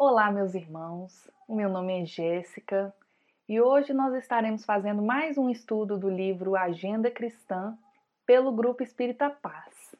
[0.00, 1.28] Olá, meus irmãos.
[1.48, 2.94] O meu nome é Jéssica
[3.48, 7.76] e hoje nós estaremos fazendo mais um estudo do livro Agenda Cristã
[8.24, 9.96] pelo Grupo Espírita Paz.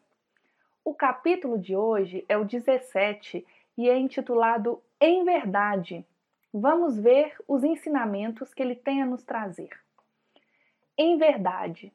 [0.84, 3.44] O capítulo de hoje é o 17
[3.76, 6.06] e é intitulado Em Verdade.
[6.54, 9.70] Vamos ver os ensinamentos que ele tem a nos trazer.
[10.96, 11.92] Em verdade,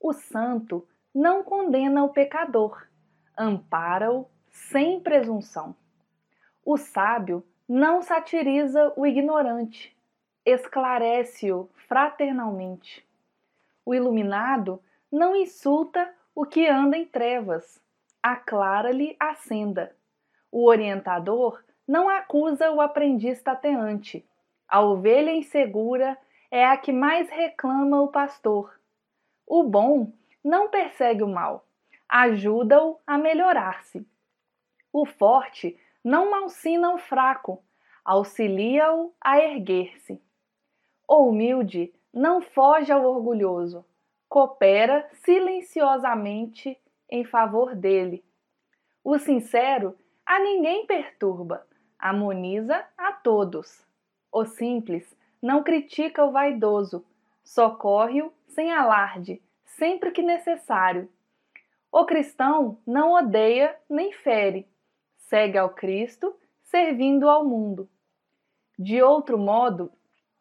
[0.00, 0.84] o santo
[1.14, 2.84] não condena o pecador,
[3.38, 5.76] ampara-o sem presunção
[6.64, 9.96] o sábio não satiriza o ignorante,
[10.44, 13.06] esclarece-o fraternalmente.
[13.84, 14.80] O iluminado
[15.10, 17.80] não insulta o que anda em trevas,
[18.22, 19.94] aclara-lhe a senda.
[20.50, 24.24] O orientador não acusa o aprendiz tateante.
[24.68, 26.16] A ovelha insegura
[26.50, 28.78] é a que mais reclama o pastor.
[29.46, 30.12] O bom
[30.44, 31.66] não persegue o mal,
[32.08, 34.06] ajuda-o a melhorar-se.
[34.92, 37.62] O forte não malsina o fraco,
[38.04, 40.20] auxilia-o a erguer-se.
[41.08, 43.84] O humilde não foge ao orgulhoso,
[44.28, 46.78] coopera silenciosamente
[47.10, 48.24] em favor dele.
[49.04, 51.66] O sincero a ninguém perturba,
[51.98, 53.84] harmoniza a todos.
[54.32, 57.04] O simples não critica o vaidoso,
[57.44, 61.08] socorre-o sem alarde, sempre que necessário.
[61.90, 64.66] O cristão não odeia nem fere,
[65.32, 67.88] segue ao Cristo, servindo ao mundo.
[68.78, 69.90] De outro modo,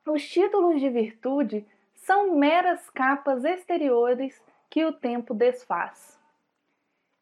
[0.06, 6.20] os títulos de virtude são meras capas exteriores que o tempo desfaz.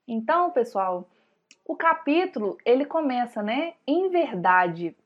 [0.07, 1.07] Então, pessoal,
[1.63, 3.75] o capítulo ele começa, né?
[3.85, 4.97] Em verdade,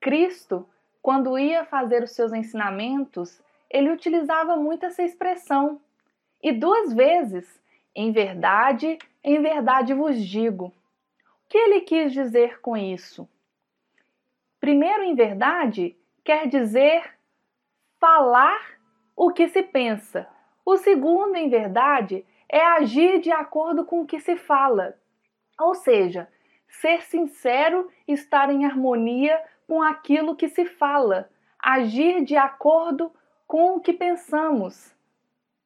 [0.00, 0.64] Cristo,
[1.02, 5.80] quando ia fazer os seus ensinamentos, ele utilizava muito essa expressão.
[6.40, 7.60] E duas vezes,
[7.92, 10.72] em verdade, em verdade vos digo
[11.50, 13.28] que ele quis dizer com isso?
[14.60, 17.18] Primeiro, em verdade, quer dizer
[17.98, 18.78] falar
[19.16, 20.28] o que se pensa.
[20.64, 24.96] O segundo, em verdade, é agir de acordo com o que se fala.
[25.58, 26.28] Ou seja,
[26.68, 31.28] ser sincero, estar em harmonia com aquilo que se fala,
[31.58, 33.12] agir de acordo
[33.48, 34.94] com o que pensamos.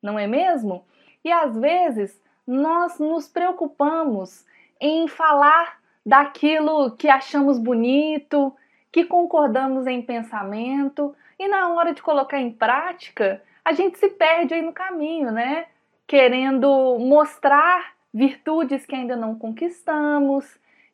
[0.02, 0.86] Não é mesmo?
[1.22, 4.46] E às vezes nós nos preocupamos
[4.86, 8.54] em falar daquilo que achamos bonito,
[8.92, 14.52] que concordamos em pensamento, e na hora de colocar em prática, a gente se perde
[14.52, 15.66] aí no caminho, né?
[16.06, 20.44] Querendo mostrar virtudes que ainda não conquistamos,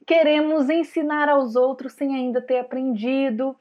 [0.07, 3.57] queremos ensinar aos outros sem ainda ter aprendido.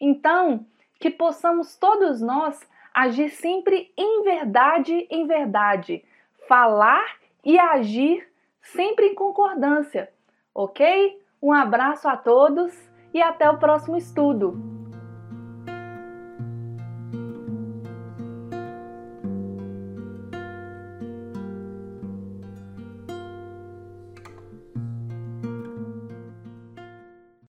[0.00, 0.64] Então,
[0.98, 2.58] que possamos todos nós
[2.94, 6.02] agir sempre em verdade, em verdade,
[6.48, 7.04] falar
[7.44, 8.26] e agir
[8.64, 10.10] sempre em concordância,
[10.54, 11.20] ok?
[11.42, 12.72] Um abraço a todos
[13.12, 14.73] e até o próximo estudo!